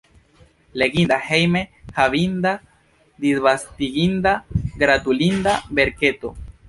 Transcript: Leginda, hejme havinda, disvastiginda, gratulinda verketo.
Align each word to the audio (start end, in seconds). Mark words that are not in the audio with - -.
Leginda, 0.81 1.17
hejme 1.27 1.59
havinda, 1.99 2.53
disvastiginda, 3.27 4.35
gratulinda 4.85 5.55
verketo. 5.83 6.35